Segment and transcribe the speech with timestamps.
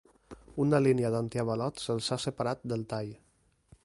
[0.63, 3.13] Una línia d’antiavalots els ha separat del tall.